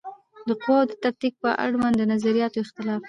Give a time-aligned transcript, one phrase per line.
[0.47, 2.99] د قواوو د تفکیک په اړوند د نظریاتو اختلاف